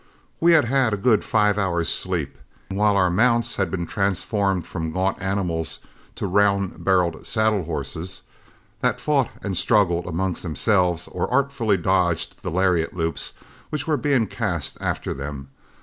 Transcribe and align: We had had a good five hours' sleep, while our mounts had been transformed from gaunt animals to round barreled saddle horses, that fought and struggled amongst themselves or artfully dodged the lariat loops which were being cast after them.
We 0.39 0.53
had 0.53 0.65
had 0.65 0.95
a 0.95 0.97
good 0.97 1.23
five 1.23 1.59
hours' 1.59 1.87
sleep, 1.87 2.35
while 2.69 2.97
our 2.97 3.11
mounts 3.11 3.57
had 3.57 3.69
been 3.69 3.85
transformed 3.85 4.65
from 4.65 4.91
gaunt 4.91 5.21
animals 5.21 5.77
to 6.15 6.25
round 6.25 6.83
barreled 6.83 7.27
saddle 7.27 7.65
horses, 7.65 8.23
that 8.79 8.99
fought 8.99 9.29
and 9.43 9.55
struggled 9.55 10.07
amongst 10.07 10.41
themselves 10.41 11.07
or 11.09 11.31
artfully 11.31 11.77
dodged 11.77 12.41
the 12.41 12.49
lariat 12.49 12.95
loops 12.95 13.33
which 13.69 13.85
were 13.85 13.95
being 13.95 14.25
cast 14.25 14.75
after 14.81 15.13
them. 15.13 15.49